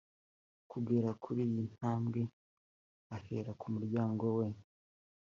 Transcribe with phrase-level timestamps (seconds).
[0.71, 2.21] kugera kuri iyi ntabwe
[3.15, 4.45] ahera ku muryango we